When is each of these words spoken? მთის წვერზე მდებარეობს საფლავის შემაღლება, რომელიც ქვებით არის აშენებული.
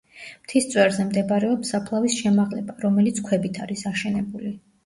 მთის 0.45 0.65
წვერზე 0.71 1.05
მდებარეობს 1.09 1.71
საფლავის 1.75 2.15
შემაღლება, 2.23 2.79
რომელიც 2.87 3.23
ქვებით 3.29 3.63
არის 3.67 3.89
აშენებული. 3.93 4.57